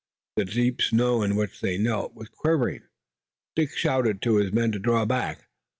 [0.37, 2.81] The deep snow in which they knelt was quivering.
[3.55, 5.47] Dick shouted to his men to draw back.